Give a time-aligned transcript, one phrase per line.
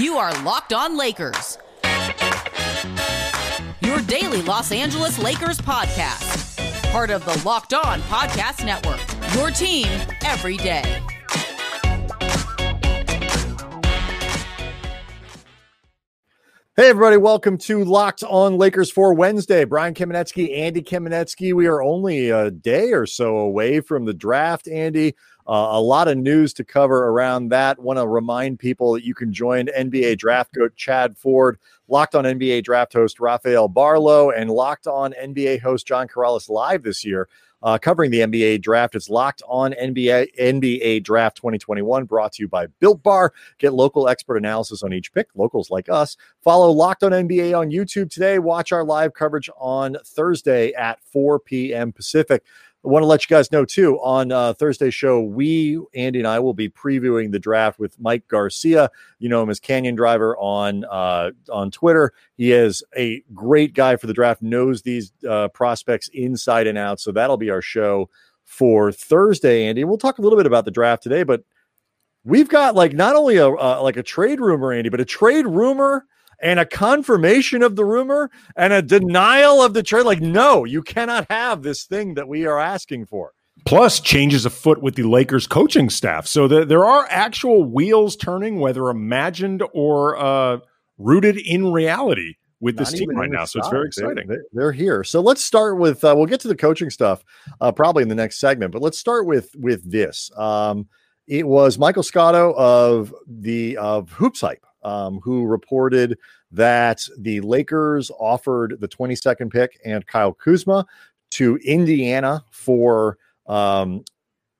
[0.00, 1.58] You are Locked On Lakers,
[3.82, 6.90] your daily Los Angeles Lakers podcast.
[6.90, 8.98] Part of the Locked On Podcast Network,
[9.34, 9.86] your team
[10.24, 11.02] every day.
[16.76, 19.66] Hey, everybody, welcome to Locked On Lakers for Wednesday.
[19.66, 21.52] Brian Kamenetzky, Andy Kamenetzky.
[21.52, 25.14] We are only a day or so away from the draft, Andy.
[25.52, 27.80] A lot of news to cover around that.
[27.80, 32.22] Want to remind people that you can join NBA draft coach Chad Ford, Locked On
[32.22, 37.28] NBA draft host Rafael Barlowe, and Locked On NBA host John Karalis live this year
[37.62, 38.94] uh, covering the NBA draft.
[38.94, 43.32] It's locked on NBA NBA Draft 2021, brought to you by Built Bar.
[43.58, 45.28] Get local expert analysis on each pick.
[45.34, 46.16] Locals like us.
[46.42, 48.38] Follow Locked On NBA on YouTube today.
[48.38, 51.92] Watch our live coverage on Thursday at 4 p.m.
[51.92, 52.44] Pacific.
[52.82, 56.28] I want to let you guys know too on uh, Thursday's show, we, Andy and
[56.28, 58.90] I, will be previewing the draft with Mike Garcia.
[59.18, 62.14] You know him as Canyon Driver on uh, on Twitter.
[62.36, 67.00] He is a great guy for the draft, knows these uh, prospects inside and out.
[67.00, 68.08] So that'll be our show
[68.44, 69.84] for Thursday, Andy.
[69.84, 71.44] We'll talk a little bit about the draft today, but
[72.24, 75.46] we've got like not only a uh, like a trade rumor, Andy, but a trade
[75.46, 76.06] rumor
[76.40, 80.06] and a confirmation of the rumor and a denial of the trade.
[80.06, 83.32] Like, no, you cannot have this thing that we are asking for.
[83.66, 86.26] Plus, changes afoot with the Lakers coaching staff.
[86.26, 90.58] So the, there are actual wheels turning, whether imagined or uh,
[90.96, 93.44] rooted in reality with Not this team right now.
[93.44, 94.28] So it's very exciting.
[94.28, 95.04] They, they're, here.
[95.04, 96.02] So let's start with.
[96.02, 97.22] Uh, we'll get to the coaching stuff
[97.60, 100.30] uh, probably in the next segment, but let's start with with this.
[100.36, 100.88] Um,
[101.26, 106.18] it was Michael Scotto of the of Hoops Hype um, who reported
[106.50, 110.86] that the Lakers offered the 22nd pick and Kyle Kuzma
[111.30, 114.04] to Indiana for um,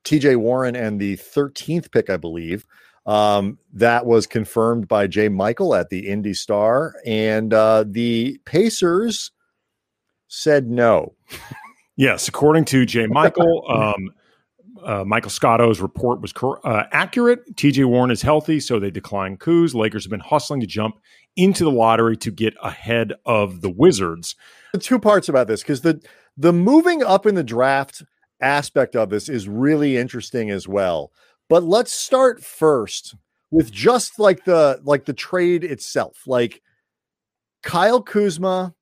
[0.05, 2.65] TJ Warren and the 13th pick, I believe.
[3.07, 6.95] Um, that was confirmed by Jay Michael at the Indy Star.
[7.07, 9.33] And uh, the Pacers
[10.29, 11.15] said no.
[11.97, 14.11] yes, according to Jay Michael, um,
[14.85, 17.57] uh, Michael Scotto's report was cor- uh, accurate.
[17.57, 19.75] TJ Warren is healthy, so they declined Kuz.
[19.75, 20.99] Lakers have been hustling to jump
[21.37, 24.37] into the lottery to get ahead of the Wizards.
[24.81, 26.01] Two parts about this because the
[26.37, 28.03] the moving up in the draft
[28.41, 31.13] aspect of this is really interesting as well.
[31.49, 33.15] But let's start first
[33.51, 36.63] with just like the like the trade itself, like
[37.63, 38.75] Kyle Kuzma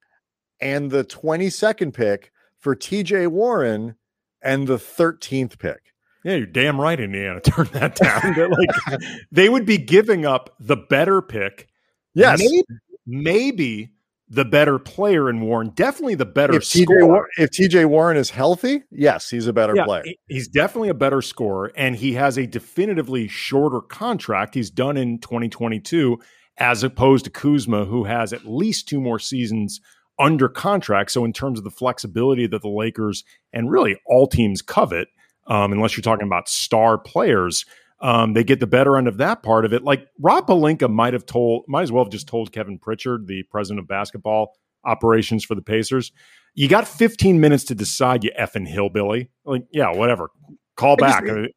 [0.60, 3.94] and the 22nd pick for TJ Warren
[4.42, 5.87] and the 13th pick.
[6.24, 7.40] Yeah, you're damn right, Indiana.
[7.44, 8.50] Turn that down.
[8.50, 9.00] like
[9.32, 11.68] they would be giving up the better pick.
[12.14, 12.62] Yes, maybe,
[13.06, 13.92] maybe,
[14.30, 15.70] the better player in Warren.
[15.70, 19.84] Definitely the better if TJ, if TJ Warren is healthy, yes, he's a better yeah,
[19.84, 20.04] player.
[20.26, 24.54] He's definitely a better scorer, and he has a definitively shorter contract.
[24.54, 26.18] He's done in 2022,
[26.58, 29.80] as opposed to Kuzma, who has at least two more seasons
[30.18, 31.10] under contract.
[31.12, 35.08] So, in terms of the flexibility that the Lakers and really all teams covet,
[35.48, 37.64] um, unless you're talking about star players,
[38.00, 39.82] um, they get the better end of that part of it.
[39.82, 43.42] Like Rob Pelinka might have told, might as well have just told Kevin Pritchard, the
[43.44, 44.54] president of basketball
[44.84, 46.12] operations for the Pacers,
[46.54, 49.30] you got 15 minutes to decide, you effing hillbilly.
[49.44, 50.30] Like, yeah, whatever.
[50.76, 51.24] Call back.
[51.24, 51.50] Just,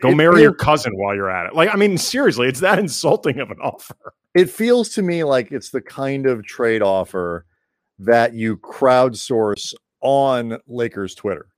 [0.00, 1.54] Go it, marry it, your cousin while you're at it.
[1.54, 4.14] Like, I mean, seriously, it's that insulting of an offer.
[4.34, 7.46] It feels to me like it's the kind of trade offer
[7.98, 11.51] that you crowdsource on Lakers Twitter.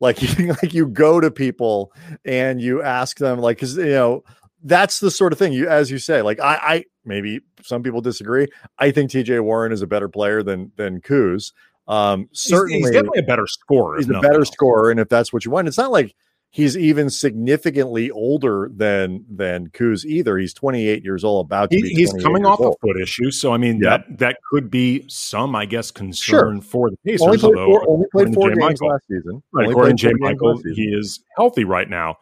[0.00, 1.92] Like you, like you go to people
[2.24, 4.24] and you ask them, like, because you know
[4.62, 8.00] that's the sort of thing you, as you say, like I, I maybe some people
[8.00, 8.48] disagree.
[8.78, 9.40] I think T.J.
[9.40, 11.52] Warren is a better player than than Kuz.
[11.88, 13.98] Um, certainly, he's, he's definitely a better scorer.
[13.98, 16.14] He's a better scorer, and if that's what you want, it's not like
[16.56, 20.38] he's even significantly older than than Kuz either.
[20.38, 21.88] He's 28 years old, about to he, be.
[21.90, 22.76] He's coming off old.
[22.76, 24.06] a foot issue, so I mean yep.
[24.08, 26.62] that that could be some, I guess, concern sure.
[26.62, 27.22] for the Pacers.
[27.22, 29.42] Only played although, four, only played four games Michael, last season.
[29.52, 32.16] Right, according to Jay Michael, he is healthy right now.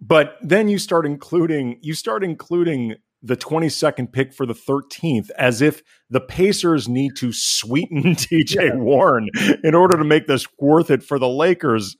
[0.00, 5.62] But then you start including you start including the 22nd pick for the 13th as
[5.62, 8.74] if the Pacers need to sweeten TJ yeah.
[8.76, 9.30] Warren
[9.64, 11.96] in order to make this worth it for the Lakers.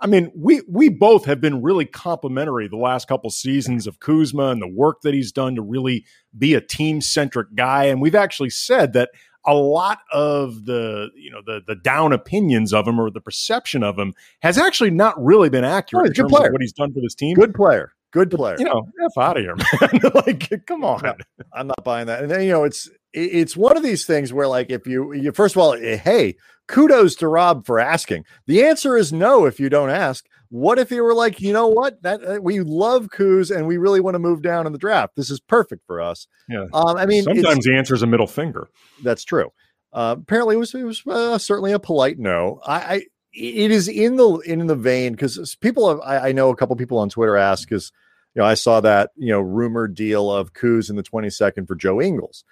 [0.00, 4.48] I mean, we we both have been really complimentary the last couple seasons of Kuzma
[4.48, 6.04] and the work that he's done to really
[6.36, 9.10] be a team centric guy, and we've actually said that
[9.44, 13.82] a lot of the you know the the down opinions of him or the perception
[13.82, 16.52] of him has actually not really been accurate oh, terms player.
[16.52, 17.34] what he's done for this team.
[17.34, 17.92] Good player.
[18.10, 18.56] Good player.
[18.58, 20.12] You know, F out of here, man.
[20.26, 21.02] like, come on.
[21.02, 21.14] No,
[21.52, 22.22] I'm not buying that.
[22.22, 25.32] And then, you know, it's it's one of these things where, like, if you, you
[25.32, 26.36] first of all, eh, hey,
[26.68, 28.24] kudos to Rob for asking.
[28.46, 30.26] The answer is no if you don't ask.
[30.50, 33.76] What if you were like, you know what, that uh, we love Kuz and we
[33.76, 35.14] really want to move down in the draft.
[35.16, 36.26] This is perfect for us.
[36.48, 36.66] Yeah.
[36.72, 38.68] Um, I mean, sometimes the answer is a middle finger.
[39.02, 39.50] That's true.
[39.92, 42.60] Uh, apparently, it was it was uh, certainly a polite no.
[42.64, 46.50] I, I it is in the in the vein because people have, I, I, know
[46.50, 47.92] a couple people on Twitter ask because
[48.34, 51.74] you know I saw that you know rumored deal of Kuz in the 22nd for
[51.74, 52.44] Joe Ingles,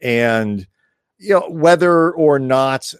[0.00, 0.66] and
[1.18, 2.92] you know whether or not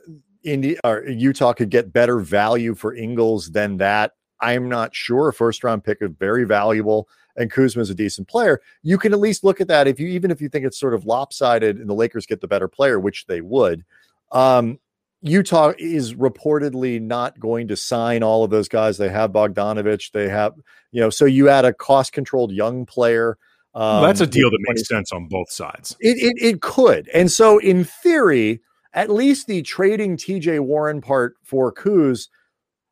[0.45, 4.13] India or Utah could get better value for Ingles than that.
[4.41, 5.29] I'm not sure.
[5.29, 8.61] A first round pick is very valuable, and Kuzma is a decent player.
[8.83, 10.95] You can at least look at that if you even if you think it's sort
[10.95, 13.85] of lopsided and the Lakers get the better player, which they would.
[14.33, 14.79] Um,
[15.23, 18.99] Utah is reportedly not going to sign all of those guys.
[18.99, 20.13] They have Bogdanovic.
[20.13, 20.53] They have,
[20.93, 23.39] you know, so you add a cost controlled young player.
[23.75, 25.97] Um, well, that's a deal that makes sense on both sides.
[25.99, 27.09] It, it, it could.
[27.15, 28.61] And so, in theory,
[28.95, 32.29] at least the trading TJ Warren part for Kuz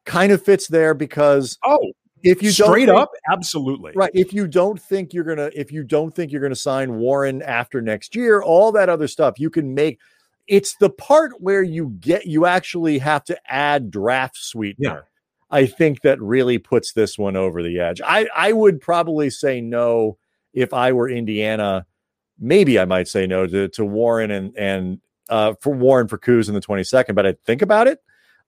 [0.05, 4.11] kind of fits there because oh, if you straight think, up, absolutely right.
[4.15, 7.81] If you don't think you're gonna, if you don't think you're gonna sign Warren after
[7.81, 9.99] next year, all that other stuff you can make
[10.49, 14.89] it's the part where you get you actually have to add draft sweetener.
[14.89, 15.01] Yeah.
[15.51, 18.01] I think that really puts this one over the edge.
[18.05, 20.19] I I would probably say no
[20.53, 21.87] if I were Indiana.
[22.39, 25.01] Maybe I might say no to, to Warren and and
[25.32, 28.00] uh, for Warren for Kuz in the 22nd, but I'd think about it.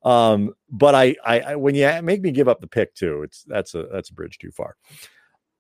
[0.03, 3.43] Um, but I, I, I when you make me give up the pick too, it's
[3.45, 4.77] that's a that's a bridge too far.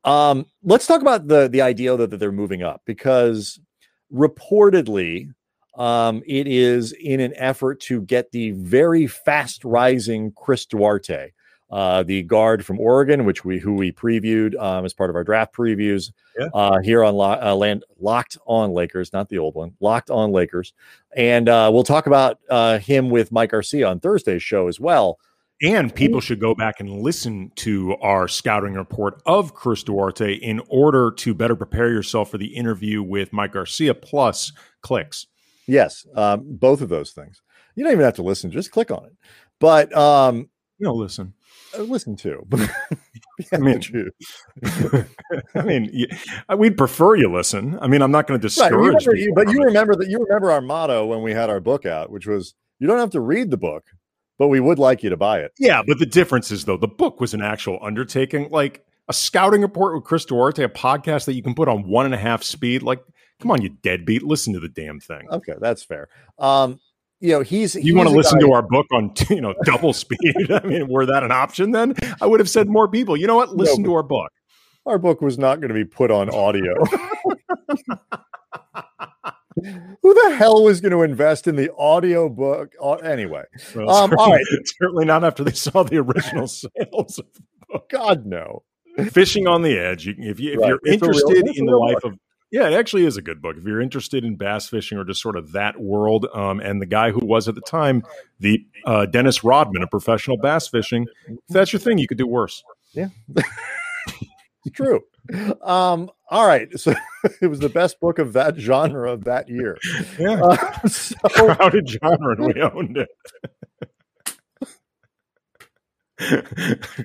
[0.05, 3.59] Um, let's talk about the the idea that, that they're moving up because
[4.13, 5.31] reportedly
[5.79, 11.33] um, it is in an effort to get the very fast rising Chris Duarte,
[11.75, 15.25] uh, the guard from Oregon, which we who we previewed um, as part of our
[15.25, 16.47] draft previews yeah.
[16.55, 20.31] uh, here on Lo- uh, Land Locked on Lakers, not the old one, Locked on
[20.31, 20.73] Lakers,
[21.17, 25.19] and uh, we'll talk about uh, him with Mike Garcia on Thursday's show as well.
[25.63, 30.61] And people should go back and listen to our scouting report of Chris Duarte in
[30.69, 35.27] order to better prepare yourself for the interview with Mike Garcia plus clicks.
[35.67, 37.43] Yes, um, both of those things.
[37.75, 39.17] You don't even have to listen; just click on it.
[39.59, 40.49] But um,
[40.79, 41.35] you know, listen,
[41.83, 42.47] listen to.
[43.53, 43.81] I mean,
[45.55, 46.07] I mean,
[46.49, 47.79] uh, we'd prefer you listen.
[47.81, 50.51] I mean, I'm not going to discourage right, you, but you remember that you remember
[50.51, 53.51] our motto when we had our book out, which was you don't have to read
[53.51, 53.85] the book,
[54.39, 55.53] but we would like you to buy it.
[55.59, 59.63] Yeah, but the difference is though the book was an actual undertaking, like a scouting
[59.63, 62.43] report with Chris Duarte, a podcast that you can put on one and a half
[62.43, 62.83] speed.
[62.83, 63.03] Like
[63.41, 64.23] Come on, you deadbeat.
[64.23, 65.29] Listen to the damn thing.
[65.31, 66.09] Okay, that's fair.
[66.39, 66.81] Um,
[67.25, 69.95] you know, he's you want to listen guy- to our book on you know double
[69.95, 70.19] speed.
[70.51, 71.95] I mean, were that an option then?
[72.21, 73.17] I would have said more people.
[73.17, 73.57] You know what?
[73.57, 74.31] Listen no, to our book.
[74.85, 76.75] Our book was not going to be put on audio.
[80.03, 82.75] Who the hell was going to invest in the audio book?
[83.03, 83.45] Anyway,
[83.75, 84.45] well, um, all right.
[84.79, 87.21] Certainly not after they saw the original sales.
[87.89, 88.65] God no.
[89.11, 90.07] Fishing on the edge.
[90.07, 90.69] You, if, you, if right.
[90.69, 92.13] you're it's interested real, in the life book.
[92.13, 92.19] of
[92.55, 93.57] yeah, it actually is a good book.
[93.57, 96.87] If you're interested in bass fishing or just sort of that world, um, and the
[96.87, 98.05] guy who was at the time
[98.39, 102.29] the uh, Dennis Rodman of professional bass fishing, if that's your thing, you could do
[102.29, 102.63] worse.
[102.93, 103.09] Yeah,
[104.73, 105.01] true.
[105.63, 106.95] Um, all right, so
[107.43, 109.77] it was the best book of that genre of that year.
[110.17, 113.09] Yeah, uh, so, crowded genre, and we owned it.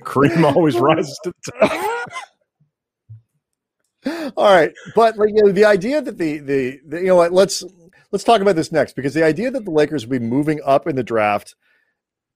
[0.04, 2.08] Cream always rises to the top.
[4.06, 7.32] All right, but like, you know, the idea that the, the, the you know what
[7.32, 7.62] let's
[8.12, 10.86] let's talk about this next because the idea that the Lakers will be moving up
[10.86, 11.54] in the draft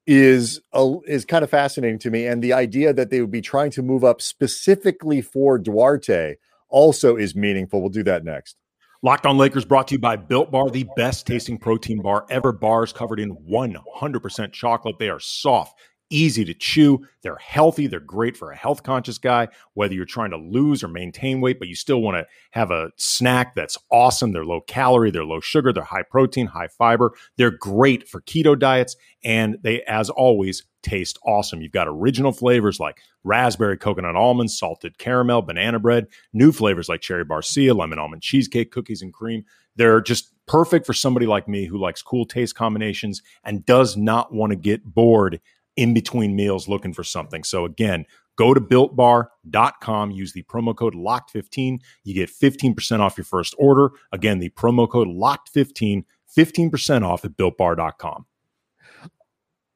[0.06, 3.40] is a, is kind of fascinating to me, and the idea that they would be
[3.40, 6.34] trying to move up specifically for Duarte
[6.68, 7.80] also is meaningful.
[7.80, 8.56] We'll do that next.
[9.02, 12.52] Locked on Lakers brought to you by Built Bar, the best tasting protein bar ever.
[12.52, 14.96] Bars covered in 100% chocolate.
[14.98, 15.78] They are soft
[16.14, 17.06] easy to chew.
[17.22, 17.86] They're healthy.
[17.86, 21.58] They're great for a health conscious guy, whether you're trying to lose or maintain weight,
[21.58, 24.32] but you still want to have a snack that's awesome.
[24.32, 27.14] They're low calorie, they're low sugar, they're high protein, high fiber.
[27.36, 28.96] They're great for keto diets.
[29.24, 31.62] And they, as always, taste awesome.
[31.62, 37.00] You've got original flavors like raspberry, coconut almond, salted caramel, banana bread, new flavors like
[37.00, 39.44] cherry barcia, lemon almond cheesecake, cookies and cream.
[39.76, 44.32] They're just perfect for somebody like me who likes cool taste combinations and does not
[44.32, 45.40] want to get bored
[45.76, 47.44] in between meals looking for something.
[47.44, 51.78] So again, go to builtbar.com, use the promo code LOCKED15.
[52.04, 53.90] You get 15% off your first order.
[54.12, 56.04] Again, the promo code LOCKED15,
[56.36, 58.26] 15% off at builtbar.com.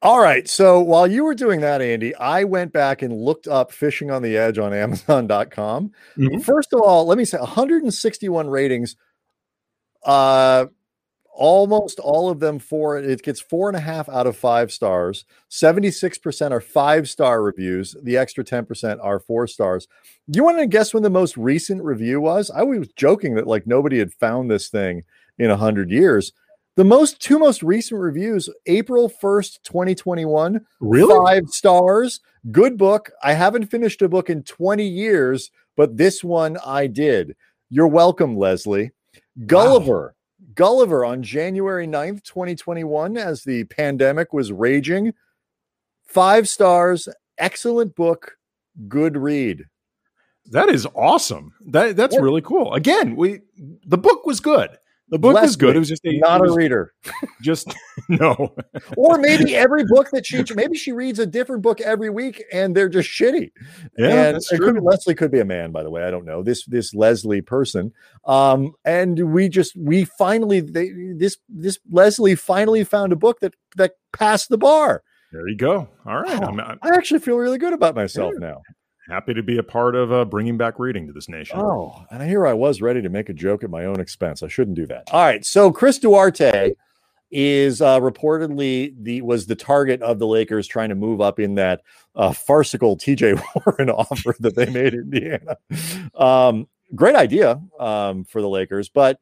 [0.01, 0.47] All right.
[0.47, 4.21] So while you were doing that, Andy, I went back and looked up fishing on
[4.21, 5.91] the edge on Amazon.com.
[6.17, 6.39] Mm-hmm.
[6.39, 8.95] First of all, let me say 161 ratings.
[10.05, 10.67] Uh,
[11.39, 15.23] almost all of them four it gets four and a half out of five stars.
[15.49, 17.95] 76% are five star reviews.
[18.03, 19.87] The extra 10% are four stars.
[20.27, 22.51] You want to guess when the most recent review was?
[22.51, 25.03] I was joking that like nobody had found this thing
[25.37, 26.33] in a hundred years.
[26.75, 31.25] The most two most recent reviews april 1st 2021 Really?
[31.25, 32.19] five stars.
[32.51, 33.11] Good book.
[33.23, 37.37] I haven't finished a book in 20 years but this one i did.
[37.69, 38.91] You're welcome leslie.
[39.45, 40.15] Gulliver
[40.55, 45.13] Gulliver on January 9th, 2021, as the pandemic was raging.
[46.05, 48.37] Five stars, excellent book,
[48.87, 49.65] good read.
[50.51, 51.53] That is awesome.
[51.67, 52.21] That that's Yeah.
[52.21, 52.73] really cool.
[52.73, 53.41] Again, we
[53.85, 54.71] the book was good.
[55.09, 55.75] The book was good.
[55.75, 56.93] Leslie, It was just a, Not it a reader.
[57.41, 57.73] just
[58.09, 58.55] no.
[58.97, 62.75] Or maybe every book that she maybe she reads a different book every week and
[62.75, 63.51] they're just shitty.
[63.97, 64.59] Yeah, and that's true.
[64.59, 66.03] could Leslie could be a man, by the way.
[66.03, 67.91] I don't know this this Leslie person.
[68.25, 73.55] Um, and we just we finally they, this this Leslie finally found a book that
[73.77, 75.03] that passed the bar.
[75.31, 75.87] There you go.
[76.05, 76.39] All right.
[76.39, 76.47] Wow.
[76.47, 78.61] I'm, I'm I actually feel really good about myself now.
[79.09, 81.59] Happy to be a part of uh, bringing back reading to this nation.
[81.59, 84.43] Oh, and here I was ready to make a joke at my own expense.
[84.43, 85.09] I shouldn't do that.
[85.11, 86.73] All right, so Chris Duarte
[87.31, 91.55] is uh, reportedly the was the target of the Lakers trying to move up in
[91.55, 91.81] that
[92.15, 95.57] uh, farcical TJ Warren offer that they made in Indiana.
[96.15, 99.19] Um, great idea um, for the Lakers, but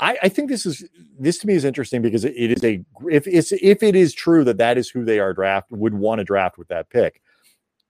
[0.00, 0.84] I, I think this is
[1.18, 4.14] this to me is interesting because it, it is a if it's if it is
[4.14, 7.20] true that that is who they are draft would want to draft with that pick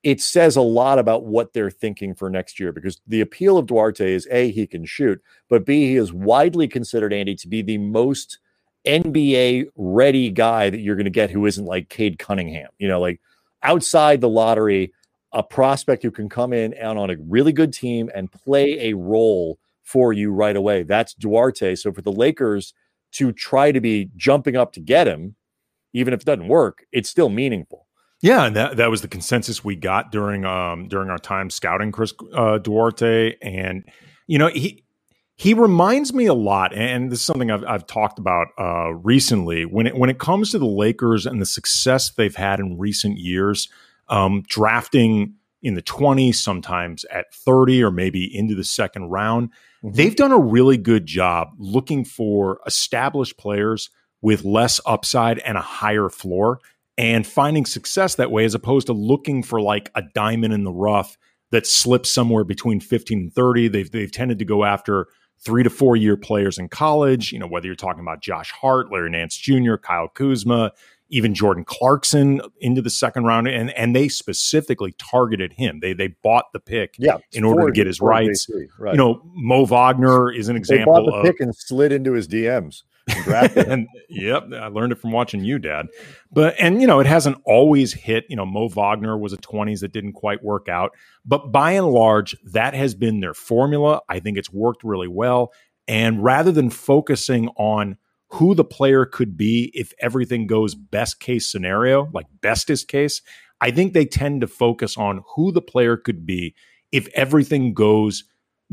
[0.02, 3.66] it says a lot about what they're thinking for next year because the appeal of
[3.66, 7.62] Duarte is A, he can shoot, but B, he is widely considered, Andy, to be
[7.62, 8.38] the most
[8.86, 12.68] NBA ready guy that you're going to get who isn't like Cade Cunningham.
[12.78, 13.20] You know, like
[13.62, 14.92] outside the lottery,
[15.32, 18.96] a prospect who can come in and on a really good team and play a
[18.96, 20.84] role for you right away.
[20.84, 21.74] That's Duarte.
[21.74, 22.72] So for the Lakers
[23.12, 25.34] to try to be jumping up to get him,
[25.92, 27.87] even if it doesn't work, it's still meaningful.
[28.20, 31.92] Yeah, and that that was the consensus we got during um during our time scouting
[31.92, 33.84] Chris uh, Duarte, and
[34.26, 34.84] you know he
[35.36, 39.64] he reminds me a lot, and this is something I've I've talked about uh, recently
[39.64, 43.18] when it when it comes to the Lakers and the success they've had in recent
[43.18, 43.68] years,
[44.08, 49.50] um, drafting in the twenties, sometimes at thirty or maybe into the second round.
[49.84, 55.60] They've done a really good job looking for established players with less upside and a
[55.60, 56.58] higher floor
[56.98, 60.72] and finding success that way as opposed to looking for like a diamond in the
[60.72, 61.16] rough
[61.52, 65.06] that slips somewhere between 15 and 30 they've they've tended to go after
[65.44, 68.92] 3 to 4 year players in college you know whether you're talking about Josh Hart,
[68.92, 70.72] Larry Nance Jr., Kyle Kuzma,
[71.10, 76.08] even Jordan Clarkson into the second round and and they specifically targeted him they they
[76.22, 78.46] bought the pick Yeah, in order to get his rights
[78.78, 78.92] Right.
[78.92, 82.12] you know Mo Wagner is an they example bought the of pick and slid into
[82.12, 82.82] his DMs.
[83.56, 85.86] And yep, I learned it from watching you, Dad.
[86.32, 88.24] But and you know, it hasn't always hit.
[88.28, 90.92] You know, Mo Wagner was a twenties that didn't quite work out,
[91.24, 94.00] but by and large, that has been their formula.
[94.08, 95.52] I think it's worked really well.
[95.86, 97.96] And rather than focusing on
[98.32, 103.22] who the player could be if everything goes best case scenario, like bestest case,
[103.60, 106.54] I think they tend to focus on who the player could be
[106.92, 108.24] if everything goes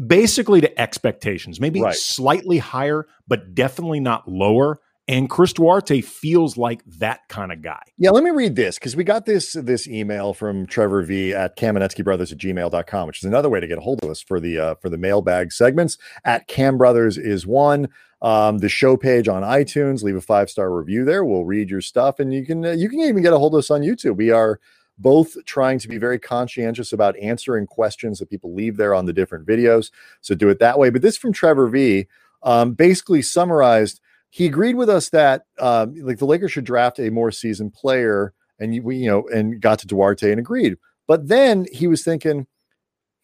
[0.07, 1.95] basically to expectations, maybe Right.
[1.95, 4.79] slightly higher, but definitely not lower.
[5.07, 7.81] And Chris Duarte feels like that kind of guy.
[7.99, 11.55] Yeah, let me read this because we got this this email from Trevor V at
[11.57, 14.57] Kamenetzky at gmail.com, which is another way to get a hold of us for the
[14.57, 15.99] uh, for the mailbag segments.
[16.23, 17.89] At Cam Brothers is one.
[18.23, 21.23] Um, the show page on iTunes, leave a five star review there.
[21.23, 23.59] We'll read your stuff, and you can uh, you can even get a hold of
[23.59, 24.15] us on YouTube.
[24.15, 24.59] We are
[24.97, 29.13] both trying to be very conscientious about answering questions that people leave there on the
[29.13, 29.91] different videos.
[30.21, 30.89] So do it that way.
[30.89, 32.07] But this from Trevor V
[32.43, 33.99] um, basically summarized
[34.35, 38.33] he agreed with us that um, like the Lakers should draft a more seasoned player,
[38.59, 40.75] and we you know and got to Duarte and agreed.
[41.07, 42.45] But then he was thinking,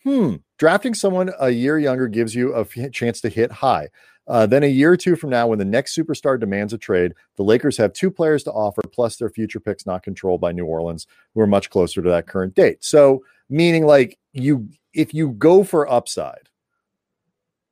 [0.03, 3.89] hmm, drafting someone a year younger gives you a chance to hit high.
[4.27, 7.13] Uh, then a year or two from now, when the next superstar demands a trade,
[7.37, 10.65] the Lakers have two players to offer, plus their future picks not controlled by New
[10.65, 12.83] Orleans, who are much closer to that current date.
[12.83, 16.49] So, meaning like you, if you go for upside,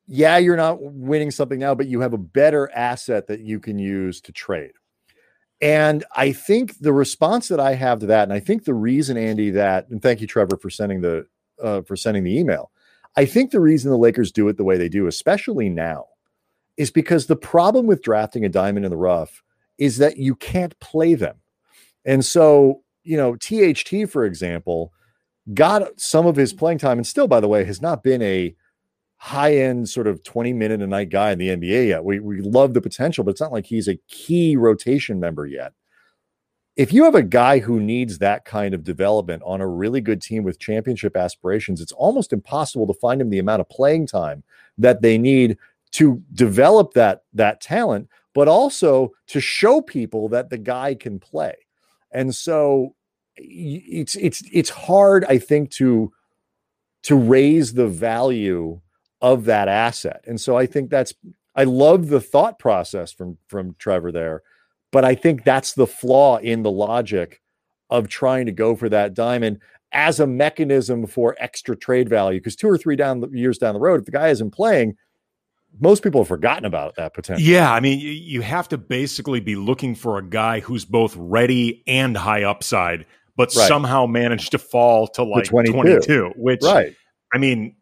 [0.07, 3.77] yeah, you're not winning something now, but you have a better asset that you can
[3.77, 4.71] use to trade.
[5.61, 9.17] And I think the response that I have to that, and I think the reason,
[9.17, 11.27] Andy, that, and thank you, Trevor, for sending the
[11.61, 12.71] uh, for sending the email.
[13.17, 16.05] I think the reason the Lakers do it the way they do, especially now,
[16.79, 19.43] is because the problem with drafting a diamond in the rough
[19.77, 21.35] is that you can't play them.
[22.05, 24.93] And so, you know, THT, for example,
[25.53, 28.55] got some of his playing time, and still, by the way, has not been a
[29.17, 32.05] high end sort of 20 minute a night guy in the NBA yet.
[32.05, 35.73] We we love the potential, but it's not like he's a key rotation member yet.
[36.77, 40.21] If you have a guy who needs that kind of development on a really good
[40.21, 44.45] team with championship aspirations, it's almost impossible to find him the amount of playing time
[44.77, 45.57] that they need
[45.91, 51.53] to develop that that talent, but also to show people that the guy can play.
[52.11, 52.95] And so
[53.35, 56.11] it's it's it's hard, I think, to
[57.03, 58.81] to raise the value
[59.21, 60.23] of that asset.
[60.27, 61.13] And so I think that's
[61.55, 64.43] I love the thought process from from Trevor there,
[64.91, 67.41] but I think that's the flaw in the logic
[67.89, 69.59] of trying to go for that diamond
[69.91, 72.39] as a mechanism for extra trade value.
[72.39, 74.95] Because two or three down years down the road, if the guy isn't playing,
[75.79, 77.45] most people have forgotten about that potential.
[77.45, 81.83] Yeah, I mean, you have to basically be looking for a guy who's both ready
[81.87, 83.05] and high upside,
[83.37, 83.67] but right.
[83.67, 85.73] somehow managed to fall to like 22.
[85.73, 86.95] 22, which, right.
[87.33, 87.75] I mean,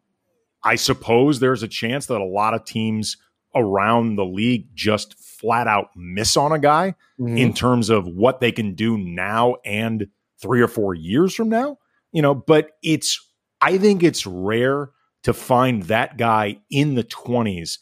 [0.62, 3.16] I suppose there's a chance that a lot of teams
[3.54, 7.36] around the league just flat out miss on a guy mm-hmm.
[7.36, 10.08] in terms of what they can do now and
[10.40, 11.78] three or four years from now.
[12.12, 13.20] You know, but it's,
[13.60, 14.90] I think it's rare
[15.28, 17.80] to find that guy in the 20s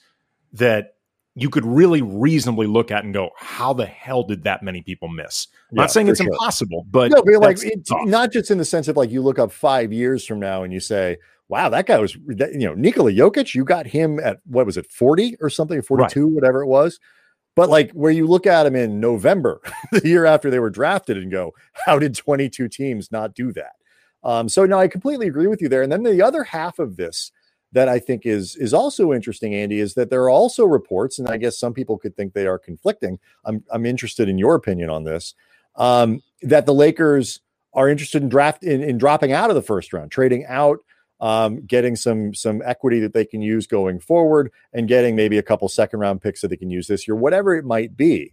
[0.54, 0.94] that
[1.36, 5.06] you could really reasonably look at and go, how the hell did that many people
[5.06, 5.46] miss?
[5.70, 6.26] Yeah, not saying it's sure.
[6.26, 9.38] impossible, but no, but like it's not just in the sense of like you look
[9.38, 13.12] up five years from now and you say, wow, that guy was, you know, Nikola
[13.12, 16.34] Jokic, you got him at what was it, 40 or something, 42, right.
[16.34, 16.98] whatever it was.
[17.54, 19.60] But like where you look at him in November,
[19.92, 23.75] the year after they were drafted, and go, how did 22 teams not do that?
[24.26, 25.82] Um, so no, I completely agree with you there.
[25.82, 27.30] And then the other half of this
[27.70, 31.28] that I think is is also interesting, Andy, is that there are also reports, and
[31.28, 33.20] I guess some people could think they are conflicting.
[33.44, 35.34] I'm I'm interested in your opinion on this.
[35.76, 37.40] Um, that the Lakers
[37.72, 40.78] are interested in draft in, in dropping out of the first round, trading out,
[41.20, 45.42] um, getting some some equity that they can use going forward, and getting maybe a
[45.42, 48.32] couple second round picks that they can use this year, whatever it might be.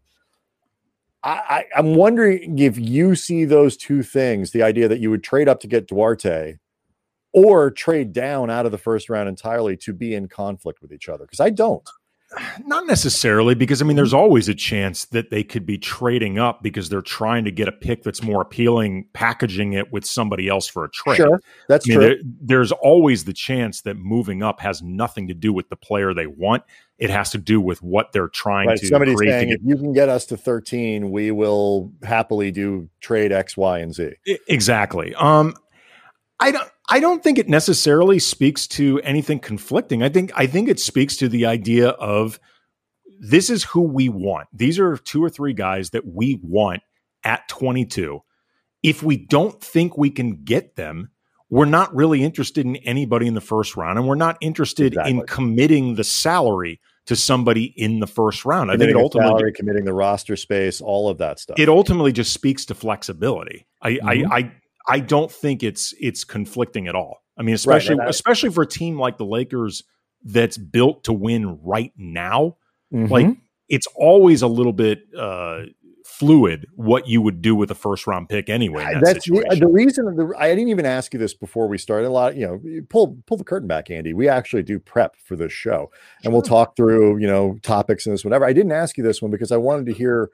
[1.23, 5.47] I, am wondering if you see those two things the idea that you would trade
[5.47, 6.57] up to get Duarte
[7.31, 11.09] or trade down out of the first round entirely to be in conflict with each
[11.09, 11.87] other because I don't.
[12.65, 16.63] Not necessarily, because I mean, there's always a chance that they could be trading up
[16.63, 20.67] because they're trying to get a pick that's more appealing, packaging it with somebody else
[20.67, 21.17] for a trade.
[21.17, 22.07] Sure, that's I mean, true.
[22.07, 26.13] There, there's always the chance that moving up has nothing to do with the player
[26.13, 26.63] they want.
[26.97, 28.87] It has to do with what they're trying right, to.
[28.87, 33.57] Somebody's saying, if you can get us to 13, we will happily do trade X,
[33.57, 34.13] Y, and Z.
[34.47, 35.13] Exactly.
[35.15, 35.55] Um,
[36.39, 36.69] I don't.
[36.89, 40.03] I don't think it necessarily speaks to anything conflicting.
[40.03, 42.39] I think I think it speaks to the idea of
[43.19, 44.47] this is who we want.
[44.51, 46.81] These are two or three guys that we want
[47.23, 48.19] at 22.
[48.81, 51.09] If we don't think we can get them,
[51.49, 55.11] we're not really interested in anybody in the first round, and we're not interested exactly.
[55.11, 58.71] in committing the salary to somebody in the first round.
[58.71, 61.59] I think it ultimately salary, committing the roster space, all of that stuff.
[61.59, 63.67] It ultimately just speaks to flexibility.
[63.81, 64.31] I, mm-hmm.
[64.31, 64.51] I, I
[64.87, 67.23] I don't think it's it's conflicting at all.
[67.37, 69.83] I mean, especially right, especially for a team like the Lakers
[70.23, 72.57] that's built to win right now.
[72.93, 73.11] Mm-hmm.
[73.11, 73.37] Like
[73.69, 75.63] it's always a little bit uh,
[76.05, 78.83] fluid what you would do with a first round pick anyway.
[78.83, 80.15] That That's the, the, reason.
[80.15, 82.07] The, I didn't even ask you this before we started.
[82.07, 84.13] A lot, you know, pull pull the curtain back, Andy.
[84.13, 85.91] We actually do prep for this show,
[86.23, 88.45] and we'll talk through you know topics and this whatever.
[88.45, 90.29] I didn't ask you this one because I wanted to hear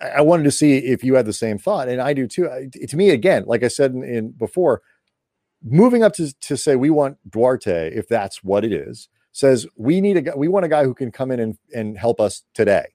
[0.00, 2.70] I wanted to see if you had the same thought, and I do too.
[2.72, 4.82] To me, again, like I said in, in before,
[5.62, 10.00] moving up to, to say we want Duarte, if that's what it is, says we
[10.00, 12.42] need a guy, we want a guy who can come in and, and help us
[12.54, 12.86] today.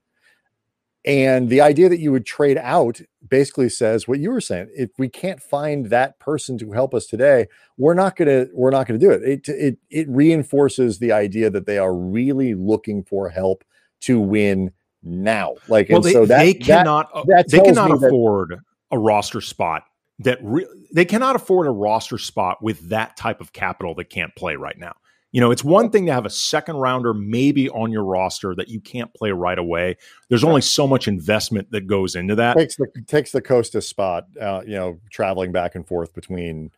[1.05, 4.69] And the idea that you would trade out basically says what you were saying.
[4.75, 8.85] If we can't find that person to help us today, we're not gonna we're not
[8.85, 9.23] gonna do it.
[9.23, 13.63] It it it reinforces the idea that they are really looking for help
[14.01, 14.71] to win
[15.03, 15.55] now.
[15.67, 18.59] Like, well, they, so that, they cannot that, that they cannot afford that,
[18.91, 19.83] a roster spot
[20.19, 24.35] that re- they cannot afford a roster spot with that type of capital that can't
[24.35, 24.93] play right now.
[25.31, 28.67] You know, it's one thing to have a second rounder maybe on your roster that
[28.67, 29.97] you can't play right away.
[30.27, 32.57] There's only so much investment that goes into that.
[32.57, 34.25] Takes the takes the Costa spot.
[34.39, 36.71] Uh, you know, traveling back and forth between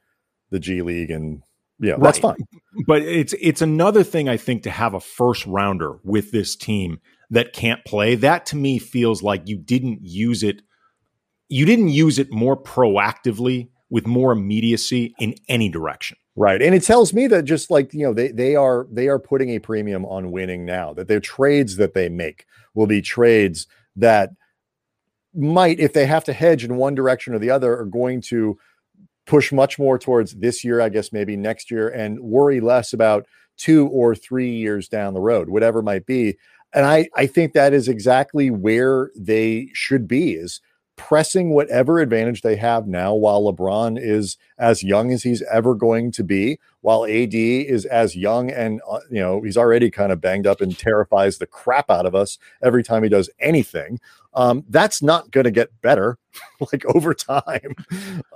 [0.49, 1.41] the G League and
[1.79, 2.03] yeah, right.
[2.03, 2.45] that's fine.
[2.85, 6.99] But it's it's another thing I think to have a first rounder with this team
[7.31, 10.61] that can't play, that to me feels like you didn't use it.
[11.49, 16.17] You didn't use it more proactively with more immediacy in any direction.
[16.35, 16.61] Right.
[16.61, 19.49] And it tells me that just like, you know, they they are they are putting
[19.49, 23.67] a premium on winning now, that their trades that they make will be trades
[23.97, 24.29] that
[25.33, 28.57] might, if they have to hedge in one direction or the other, are going to
[29.25, 33.25] push much more towards this year, I guess maybe next year, and worry less about
[33.57, 36.37] two or three years down the road, whatever might be.
[36.73, 40.61] And I, I think that is exactly where they should be is
[41.01, 46.11] pressing whatever advantage they have now while LeBron is as young as he's ever going
[46.11, 50.21] to be, while AD is as young and, uh, you know, he's already kind of
[50.21, 53.99] banged up and terrifies the crap out of us every time he does anything.
[54.35, 56.19] Um, that's not going to get better
[56.71, 57.75] like over time.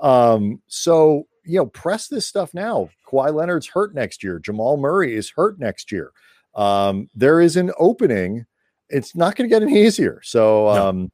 [0.02, 2.90] Um, so, you know, press this stuff now.
[3.08, 4.40] Kawhi Leonard's hurt next year.
[4.40, 6.12] Jamal Murray is hurt next year.
[6.56, 8.46] Um, there is an opening.
[8.90, 10.22] It's not going to get any easier.
[10.24, 11.12] So, um,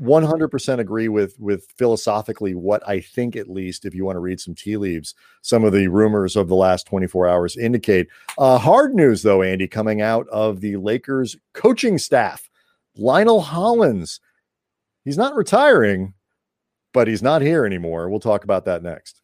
[0.00, 4.38] 100% agree with with philosophically what I think at least if you want to read
[4.38, 8.06] some tea leaves some of the rumors of the last 24 hours indicate.
[8.38, 12.48] Uh, hard news though Andy coming out of the Lakers coaching staff.
[12.96, 14.20] Lionel Hollins
[15.04, 16.14] he's not retiring
[16.92, 18.08] but he's not here anymore.
[18.08, 19.20] We'll talk about that next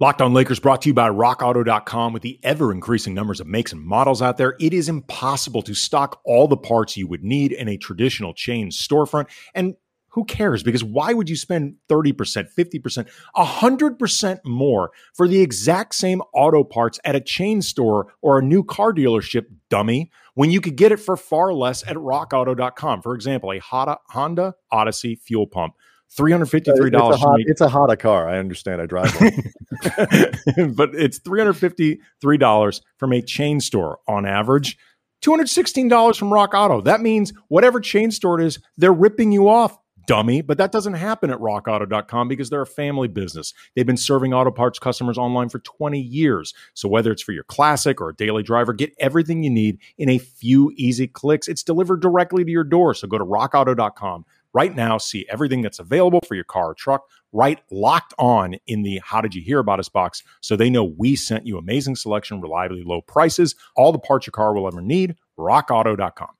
[0.00, 2.12] Locked on Lakers brought to you by rockauto.com.
[2.12, 5.74] With the ever increasing numbers of makes and models out there, it is impossible to
[5.74, 9.26] stock all the parts you would need in a traditional chain storefront.
[9.56, 9.74] And
[10.10, 10.62] who cares?
[10.62, 12.14] Because why would you spend 30%,
[12.56, 18.42] 50%, 100% more for the exact same auto parts at a chain store or a
[18.42, 23.02] new car dealership, dummy, when you could get it for far less at rockauto.com?
[23.02, 25.74] For example, a Honda Odyssey fuel pump.
[26.10, 27.20] Three hundred fifty-three dollars.
[27.46, 28.28] It's, a Honda car.
[28.28, 28.80] I understand.
[28.80, 34.78] I drive one, but it's three hundred fifty-three dollars from a chain store on average.
[35.22, 36.80] $216 from Rock Auto.
[36.80, 39.76] That means whatever chain store it is, they're ripping you off
[40.08, 40.40] dummy.
[40.40, 43.54] But that doesn't happen at rockauto.com because they're a family business.
[43.76, 46.54] They've been serving auto parts customers online for 20 years.
[46.74, 50.08] So whether it's for your classic or a daily driver, get everything you need in
[50.08, 51.46] a few easy clicks.
[51.46, 52.94] It's delivered directly to your door.
[52.94, 57.04] So go to rockauto.com right now, see everything that's available for your car or truck,
[57.32, 60.84] right locked on in the How Did You Hear About Us box so they know
[60.84, 64.80] we sent you amazing selection, reliably low prices, all the parts your car will ever
[64.80, 65.16] need.
[65.38, 66.30] RockAuto.com.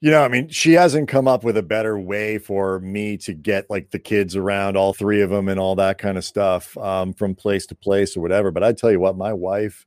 [0.00, 3.32] You know, I mean, she hasn't come up with a better way for me to
[3.32, 6.76] get like the kids around, all three of them, and all that kind of stuff
[6.76, 8.50] um, from place to place or whatever.
[8.50, 9.86] But I tell you what, my wife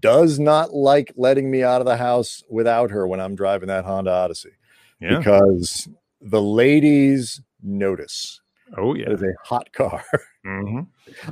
[0.00, 3.84] does not like letting me out of the house without her when I'm driving that
[3.84, 4.52] Honda Odyssey
[5.00, 5.18] yeah.
[5.18, 5.88] because
[6.20, 8.40] the ladies notice.
[8.76, 10.04] Oh yeah, it's a hot car.
[10.46, 10.80] Mm-hmm.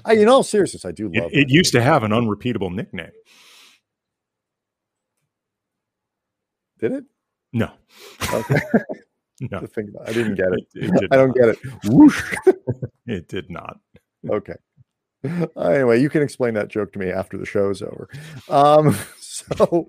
[0.05, 1.38] I, in all seriousness, I do love it.
[1.38, 3.11] It used to have an unrepeatable nickname.
[6.79, 7.05] Did it?
[7.53, 7.70] No.
[8.33, 8.61] Okay.
[9.51, 9.66] no.
[10.07, 10.66] I didn't get it.
[10.75, 11.37] it, it I don't not.
[11.37, 11.59] get it.
[11.87, 12.35] Whoosh.
[13.07, 13.79] it did not.
[14.29, 14.57] Okay.
[15.57, 18.09] Anyway, you can explain that joke to me after the show's over.
[18.49, 19.88] Um, so,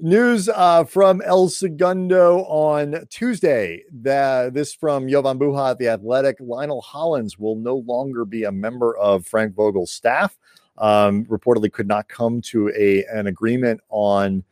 [0.00, 3.82] news uh, from El Segundo on Tuesday.
[3.92, 6.36] That this from Jovan Buha at the Athletic.
[6.40, 10.38] Lionel Hollins will no longer be a member of Frank Vogel's staff.
[10.78, 14.44] Um, reportedly, could not come to a an agreement on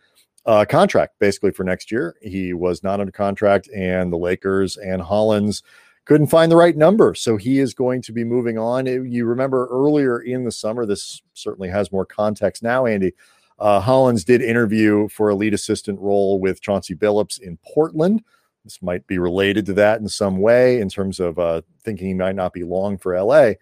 [0.44, 2.16] uh, contract basically for next year.
[2.22, 5.62] He was not under contract, and the Lakers and Hollins
[6.06, 7.14] couldn't find the right number.
[7.14, 8.86] So he is going to be moving on.
[8.86, 13.12] You remember earlier in the summer, this certainly has more context now, Andy.
[13.58, 18.22] Uh, Hollins did interview for a lead assistant role with Chauncey Billups in Portland.
[18.64, 22.14] This might be related to that in some way in terms of uh, thinking he
[22.14, 23.52] might not be long for LA.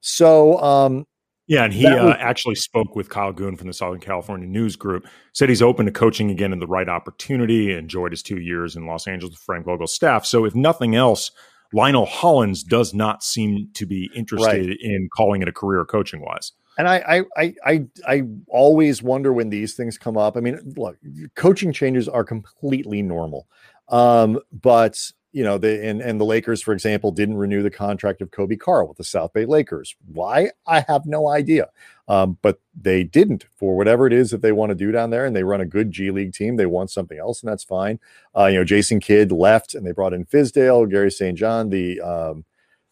[0.00, 1.06] So um,
[1.48, 4.76] yeah, and he was- uh, actually spoke with Kyle Goon from the Southern California News
[4.76, 5.06] Group.
[5.32, 7.72] Said he's open to coaching again in the right opportunity.
[7.72, 10.26] Enjoyed his two years in Los Angeles with Frank Vogel's staff.
[10.26, 11.30] So, if nothing else,
[11.72, 14.76] Lionel Hollins does not seem to be interested right.
[14.80, 16.52] in calling it a career coaching wise.
[16.78, 20.36] And I, I, I, I always wonder when these things come up.
[20.36, 20.96] I mean, look,
[21.34, 23.48] coaching changes are completely normal,
[23.88, 28.22] um, but you know, the and, and the Lakers, for example, didn't renew the contract
[28.22, 29.94] of Coby Karl with the South Bay Lakers.
[30.06, 30.50] Why?
[30.66, 31.68] I have no idea.
[32.08, 35.26] Um, but they didn't for whatever it is that they want to do down there,
[35.26, 36.56] and they run a good G League team.
[36.56, 38.00] They want something else, and that's fine.
[38.36, 41.36] Uh, you know, Jason Kidd left, and they brought in Fizdale, Gary St.
[41.36, 41.68] John.
[41.68, 42.44] The um,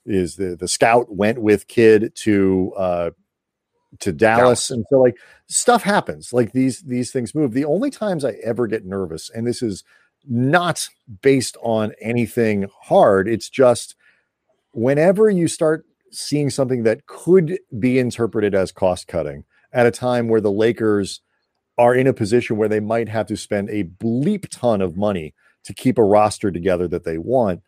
[0.04, 3.10] is the the scout went with Kidd to uh,
[4.00, 6.32] to Dallas, and so like stuff happens.
[6.32, 7.52] Like these these things move.
[7.52, 9.84] The only times I ever get nervous, and this is
[10.28, 10.88] not
[11.22, 13.28] based on anything hard.
[13.28, 13.94] It's just
[14.72, 20.28] whenever you start seeing something that could be interpreted as cost cutting at a time
[20.28, 21.20] where the Lakers
[21.78, 25.34] are in a position where they might have to spend a bleep ton of money
[25.64, 27.60] to keep a roster together that they want.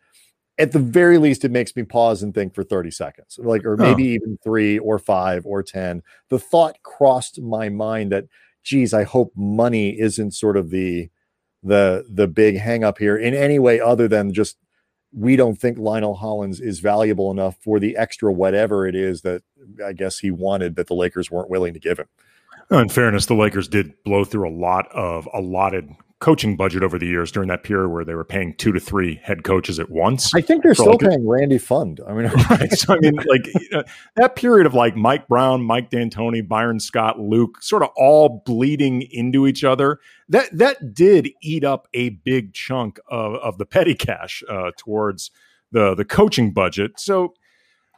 [0.59, 3.77] At the very least, it makes me pause and think for 30 seconds, like, or
[3.77, 4.15] maybe oh.
[4.15, 6.03] even three or five or 10.
[6.29, 8.25] The thought crossed my mind that,
[8.61, 11.09] geez, I hope money isn't sort of the
[11.61, 14.57] the the big hang up here in any way other than just
[15.11, 19.41] we don't think Lionel Hollins is valuable enough for the extra whatever it is that
[19.85, 22.07] I guess he wanted that the Lakers weren't willing to give him.
[22.71, 26.99] Oh, in fairness, the Lakers did blow through a lot of allotted coaching budget over
[26.99, 29.89] the years during that period where they were paying two to three head coaches at
[29.89, 30.33] once.
[30.35, 31.99] I think they're still like paying Randy Pfund.
[32.07, 32.71] I mean, right.
[32.73, 33.83] So I mean, like you know,
[34.15, 39.03] that period of like Mike Brown, Mike D'Antoni, Byron Scott, Luke, sort of all bleeding
[39.11, 39.99] into each other.
[40.27, 45.31] That that did eat up a big chunk of, of the petty cash uh, towards
[45.71, 46.99] the the coaching budget.
[46.99, 47.33] So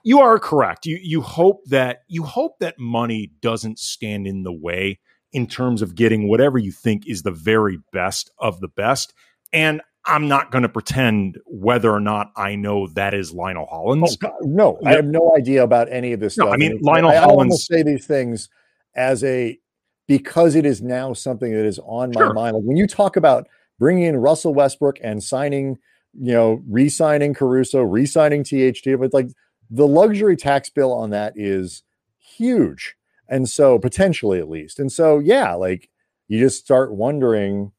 [0.03, 0.85] you are correct.
[0.85, 4.99] You you hope that you hope that money doesn't stand in the way
[5.33, 9.13] in terms of getting whatever you think is the very best of the best.
[9.53, 14.17] And I'm not going to pretend whether or not I know that is Lionel Hollins.
[14.23, 16.53] Oh, no, I have no idea about any of this no, stuff.
[16.53, 17.67] I mean, Lionel I, Hollins.
[17.69, 18.49] I say these things
[18.95, 19.59] as a
[20.07, 22.33] because it is now something that is on my sure.
[22.33, 22.55] mind.
[22.55, 23.47] Like when you talk about
[23.79, 25.77] bringing in Russell Westbrook and signing,
[26.19, 29.27] you know, re-signing Caruso, re-signing THT, but like
[29.69, 31.83] the luxury tax bill on that is
[32.19, 32.95] huge.
[33.31, 34.77] And so potentially at least.
[34.77, 35.89] And so, yeah, like
[36.27, 37.71] you just start wondering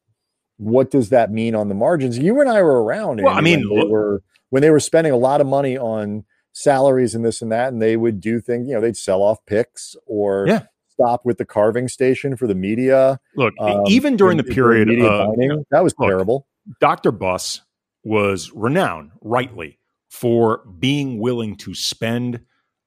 [0.57, 2.17] what does that mean on the margins?
[2.17, 3.21] You and I were around.
[3.21, 6.25] Well, I mean, when they were when they were spending a lot of money on
[6.53, 9.45] salaries and this and that, and they would do things, you know, they'd sell off
[9.45, 10.63] picks or yeah.
[10.89, 13.19] stop with the carving station for the media.
[13.35, 14.97] Look, um, even during the period of
[15.37, 16.47] you know, that was look, terrible.
[16.79, 17.11] Dr.
[17.11, 17.61] Buss
[18.03, 22.41] was renowned, rightly, for being willing to spend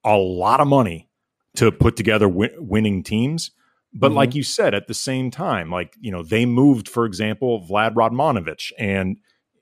[0.04, 1.05] a lot of money
[1.56, 3.50] to put together win- winning teams.
[3.92, 4.16] But mm-hmm.
[4.16, 7.94] like you said, at the same time, like, you know, they moved, for example, Vlad
[7.94, 9.18] Radmanovic, and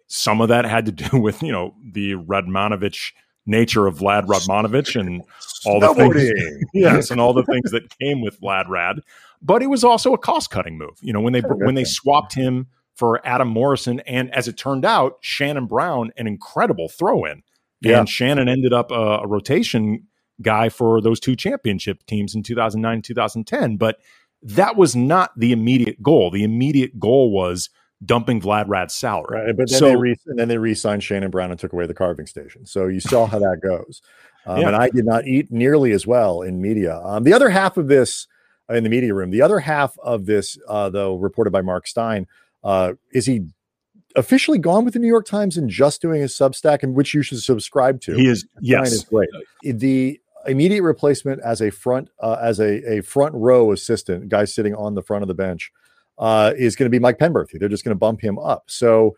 [0.07, 3.13] some of that had to do with, you know, the Radmanovic
[3.47, 5.23] nature of Vlad Radmanovic and
[5.67, 9.01] all the things, yes, and all the things that came with Vlad Rad.
[9.43, 10.99] But it was also a cost cutting move.
[11.01, 14.85] You know, when they when they swapped him for Adam Morrison, and as it turned
[14.85, 17.43] out, Shannon Brown, an incredible throw in.
[17.81, 17.99] Yeah.
[17.99, 20.07] And Shannon ended up a, a rotation
[20.43, 23.99] guy for those two championship teams in 2009 and 2010 but
[24.43, 27.71] that was not the immediate goal the immediate goal was
[28.05, 31.31] dumping Vlad Rad's salary right, but then so, they re- and then they re-signed Shannon
[31.31, 34.03] Brown and took away the carving station so you saw how that goes
[34.47, 34.67] um, yeah.
[34.69, 37.89] and I did not eat nearly as well in media um, the other half of
[37.89, 38.27] this
[38.69, 41.87] uh, in the media room the other half of this uh, though reported by Marc
[41.87, 42.27] Stein
[42.65, 43.47] uh, is he
[44.17, 47.23] officially gone with the New York Times and just doing his Substack, and which you
[47.23, 48.15] should subscribe to.
[48.15, 49.29] He is yes, is great.
[49.63, 54.75] The immediate replacement as a front uh, as a, a front row assistant, guy sitting
[54.75, 55.73] on the front of the bench,
[56.19, 57.59] uh, is going to be Mike Penberthy.
[57.59, 58.65] They're just going to bump him up.
[58.69, 59.17] So,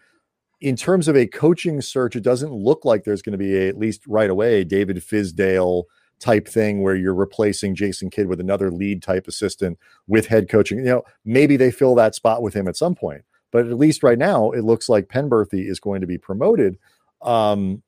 [0.61, 3.69] in terms of a coaching search, it doesn't look like there's going to be a,
[3.69, 5.85] at least right away David Fizdale
[6.19, 10.79] type thing where you're replacing Jason Kidd with another lead type assistant with head coaching.
[10.79, 14.03] You know, maybe they fill that spot with him at some point, but at least
[14.03, 16.79] right now it looks like Penberthy is going to be promoted.
[17.21, 17.83] Um,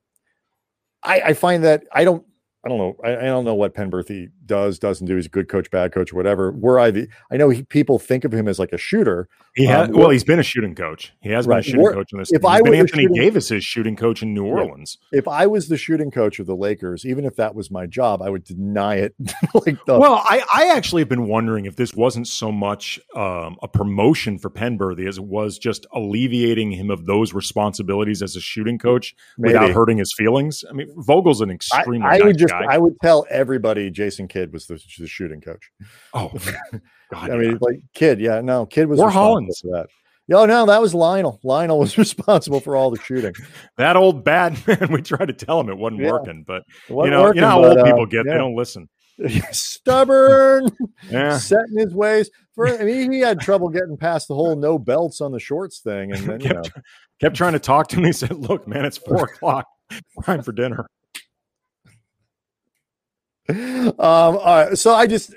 [1.01, 2.25] I, I find that I don't
[2.65, 2.97] I don't know.
[3.03, 5.15] I, I, don't know what Penberthy does, doesn't do.
[5.15, 6.51] He's a good coach, bad coach, whatever.
[6.51, 9.29] Where I I know he, people think of him as like a shooter.
[9.55, 11.13] He has, um, well, he's been a shooting coach.
[11.21, 11.63] He has right.
[11.63, 12.31] been a shooting coach in this.
[12.33, 12.45] If.
[12.45, 14.97] I was Anthony shooting, Davis's shooting coach in New Orleans.
[15.11, 18.21] If I was the shooting coach of the Lakers, even if that was my job,
[18.21, 19.13] I would deny it.
[19.53, 23.57] like the, well, I, I actually have been wondering if this wasn't so much um,
[23.61, 28.41] a promotion for Penberthy as it was just alleviating him of those responsibilities as a
[28.41, 29.53] shooting coach maybe.
[29.53, 30.63] without hurting his feelings.
[30.67, 32.07] I mean, Vogel's an extremely.
[32.07, 32.65] I, I would just, guy.
[32.67, 35.71] I would tell everybody Jason Kidd was the, the shooting coach.
[36.13, 36.31] Oh,
[37.11, 39.87] God, I mean, like Kidd, yeah, no, Kidd was or Hollins for that.
[40.31, 41.39] Oh no, that was Lionel.
[41.43, 43.33] Lionel was responsible for all the shooting.
[43.77, 44.89] that old bad man.
[44.91, 46.11] We tried to tell him it wasn't yeah.
[46.11, 48.33] working, but wasn't you know, working, you know how but, old people uh, get; yeah.
[48.33, 48.89] they don't listen.
[49.51, 50.69] Stubborn,
[51.09, 52.29] yeah, set in his ways.
[52.53, 55.79] For I mean, he had trouble getting past the whole no belts on the shorts
[55.81, 56.83] thing, and then kept, you know.
[57.19, 58.07] kept trying to talk to me.
[58.07, 59.65] He said, "Look, man, it's four o'clock.
[60.23, 60.87] Time for dinner."
[63.49, 65.33] Um, all right, so I just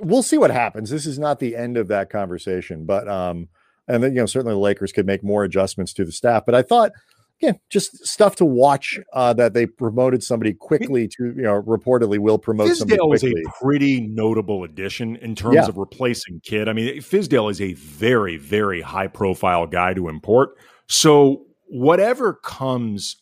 [0.00, 0.90] we'll see what happens.
[0.90, 3.48] This is not the end of that conversation, but um,
[3.88, 6.44] and then you know certainly the Lakers could make more adjustments to the staff.
[6.46, 6.92] But I thought,
[7.40, 12.18] yeah, just stuff to watch uh, that they promoted somebody quickly to you know reportedly
[12.18, 13.30] will promote Fizdale somebody quickly.
[13.30, 15.66] is a pretty notable addition in terms yeah.
[15.66, 16.68] of replacing Kidd.
[16.68, 20.50] I mean, Fizdale is a very very high profile guy to import.
[20.86, 23.16] So whatever comes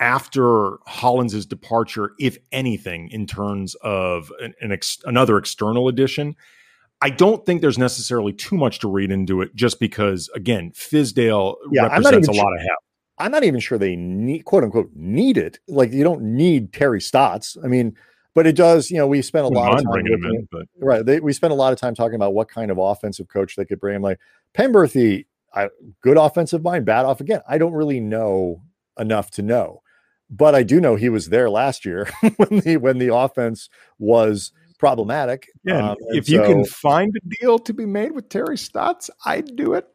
[0.00, 6.36] after Hollins's departure, if anything, in terms of an, an ex, another external addition.
[7.00, 11.56] I don't think there's necessarily too much to read into it, just because again, Fizdale
[11.70, 12.78] yeah, represents a lot of help.
[13.18, 15.58] I'm not even sure they need quote unquote need it.
[15.68, 17.56] Like you don't need Terry Stotts.
[17.62, 17.96] I mean,
[18.34, 18.90] but it does.
[18.90, 20.66] You know, we spent a lot of time in, but.
[20.80, 21.04] right.
[21.04, 23.64] They, we spent a lot of time talking about what kind of offensive coach they
[23.64, 23.96] could bring.
[23.96, 24.02] him.
[24.02, 24.18] like
[24.54, 25.68] Penberthy, I,
[26.02, 27.40] good offensive mind, bad off again.
[27.48, 28.62] I don't really know
[28.98, 29.82] enough to know
[30.30, 34.52] but I do know he was there last year when the when the offense was
[34.78, 35.48] problematic.
[35.64, 39.56] Yeah, Um, if you can find a deal to be made with Terry Stotts, I'd
[39.56, 39.88] do it.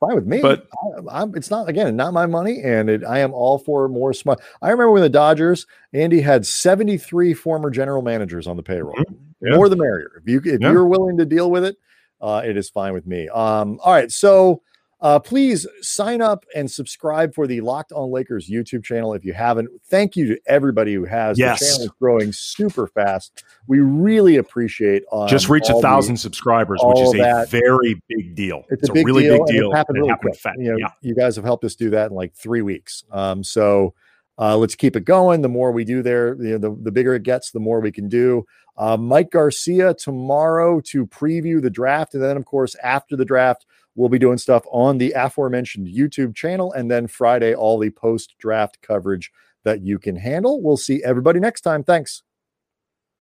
[0.00, 0.40] fine with me.
[0.40, 0.66] But-
[1.08, 4.12] I, I'm, it's not again not my money, and it, I am all for more
[4.12, 4.40] smart.
[4.60, 8.94] I remember when the Dodgers, Andy had 73 former general managers on the payroll.
[9.40, 9.56] Yeah.
[9.56, 10.10] More the merrier.
[10.20, 10.70] If you if Yeah.
[10.72, 11.76] you're willing to deal with it,
[12.20, 13.28] uh, it is fine with me.
[13.28, 14.62] Um, all right, so.
[15.02, 19.32] Uh, please sign up and subscribe for the Locked On Lakers YouTube channel if you
[19.32, 19.68] haven't.
[19.90, 21.38] Thank you to everybody who has.
[21.38, 21.58] Yes.
[21.58, 23.42] The channel is growing super fast.
[23.66, 25.02] We really appreciate.
[25.10, 28.62] Um, Just reach a the- thousand subscribers, which is a very big deal.
[28.70, 29.72] it's, a big really deal, big deal.
[29.72, 30.40] It happened really happened quick.
[30.40, 30.58] fast.
[30.60, 30.90] You, know, yeah.
[31.00, 33.02] you guys have helped us do that in like three weeks.
[33.10, 33.94] Um, so
[34.38, 35.42] uh, let's keep it going.
[35.42, 37.90] The more we do there, you know, the, the bigger it gets, the more we
[37.90, 38.46] can do.
[38.76, 42.14] Uh, Mike Garcia tomorrow to preview the draft.
[42.14, 46.34] And then, of course, after the draft, we'll be doing stuff on the aforementioned YouTube
[46.34, 46.72] channel.
[46.72, 49.30] And then Friday, all the post draft coverage
[49.64, 50.62] that you can handle.
[50.62, 51.84] We'll see everybody next time.
[51.84, 52.22] Thanks.